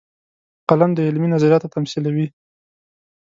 [0.69, 2.27] قلم د علمي نظریاتو تمثیلوي